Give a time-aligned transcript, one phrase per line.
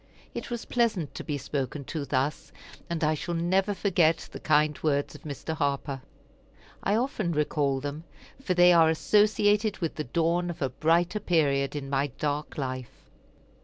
[0.33, 2.51] It was pleasant to be spoken to thus,
[2.89, 5.53] and I shall never forget the kind words of Mr.
[5.53, 6.01] Harper.
[6.81, 8.05] I often recall them,
[8.41, 13.11] for they are associated with the dawn of a brighter period in my dark life.